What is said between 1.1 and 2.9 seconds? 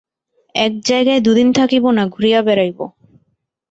দুদিন থাকিব না–ঘুরিয়া বেড়াইব।